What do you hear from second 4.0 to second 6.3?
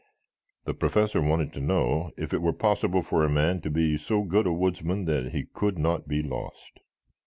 good a woodsman that he could not be